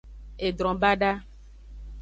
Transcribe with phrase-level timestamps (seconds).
[0.47, 1.13] Edron bada.